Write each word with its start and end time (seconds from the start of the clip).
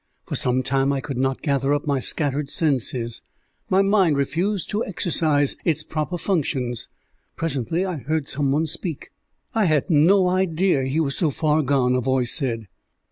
For 0.25 0.33
some 0.35 0.63
time 0.63 0.91
I 0.91 0.99
could 0.99 1.19
not 1.19 1.43
gather 1.43 1.75
up 1.75 1.85
my 1.85 1.99
scattered 1.99 2.49
senses; 2.49 3.21
my 3.69 3.83
mind 3.83 4.17
refused 4.17 4.67
to 4.71 4.83
exercise 4.83 5.55
its 5.63 5.83
proper 5.83 6.17
functions. 6.17 6.87
Presently 7.35 7.85
I 7.85 7.97
heard 7.97 8.27
some 8.27 8.51
one 8.51 8.65
speak. 8.65 9.11
"I 9.53 9.65
had 9.65 9.91
no 9.91 10.27
idea 10.27 10.85
he 10.85 10.99
was 10.99 11.15
so 11.15 11.29
far 11.29 11.61
gone," 11.61 11.93
a 11.93 12.01
voice 12.01 12.33
said. 12.33 12.65